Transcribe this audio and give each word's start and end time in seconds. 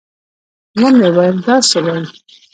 ومې 0.79 1.09
ويل 1.15 1.37
دا 1.45 1.55
څه 1.69 1.77
وايې. 1.85 2.05